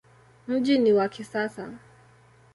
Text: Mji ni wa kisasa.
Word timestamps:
Mji 0.47 0.79
ni 0.79 0.93
wa 0.93 1.09
kisasa. 1.09 1.69